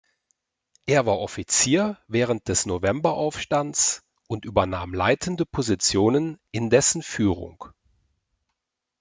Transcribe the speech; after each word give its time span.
Er 0.87 1.05
war 1.05 1.19
Offizier 1.19 1.99
während 2.07 2.47
des 2.47 2.65
Novemberaufstands 2.65 4.01
und 4.27 4.45
übernahm 4.45 4.95
leitende 4.95 5.45
Positionen 5.45 6.39
in 6.49 6.71
dessen 6.71 7.03
Führung. 7.03 7.65